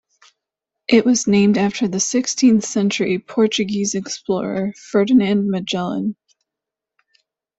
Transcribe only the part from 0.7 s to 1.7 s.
It was named